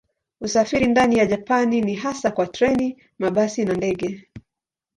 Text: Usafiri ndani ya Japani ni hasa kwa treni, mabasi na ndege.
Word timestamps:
Usafiri 0.41 0.87
ndani 0.87 1.17
ya 1.17 1.25
Japani 1.25 1.81
ni 1.81 1.95
hasa 1.95 2.31
kwa 2.31 2.47
treni, 2.47 2.97
mabasi 3.19 3.65
na 3.65 3.73
ndege. 3.73 4.29